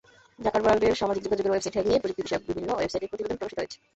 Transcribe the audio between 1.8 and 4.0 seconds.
নিয়ে প্রযুক্তিবিষয়ক বিভিন্ন ওয়েবসাইটে প্রতিবেদন প্রকাশিত হয়েছে।